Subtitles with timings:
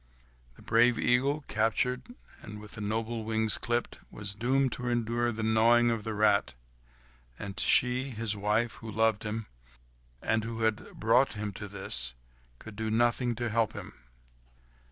[0.55, 5.91] The brave eagle, captured, and with noble wings clipped, was doomed to endure the gnawing
[5.91, 6.55] of the rat.
[7.37, 9.45] And she, his wife, who loved him,
[10.19, 12.15] and who had brought him to this,
[12.57, 13.93] could do nothing to help him.